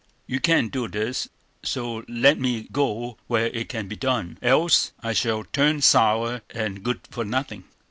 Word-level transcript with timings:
You 0.25 0.39
can't 0.39 0.71
do 0.71 0.87
this; 0.87 1.29
so 1.61 2.03
let 2.07 2.39
me 2.39 2.67
go 2.71 3.17
where 3.27 3.45
it 3.49 3.69
can 3.69 3.87
be 3.87 3.95
done, 3.95 4.39
else 4.41 4.93
I 5.01 5.13
shall 5.13 5.43
turn 5.43 5.83
sour 5.83 6.41
and 6.49 6.81
good 6.81 7.01
for 7.11 7.23
nothing. 7.23 7.65